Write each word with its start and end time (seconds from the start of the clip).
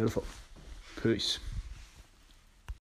Beautiful. 0.00 0.24
Peace. 1.02 1.38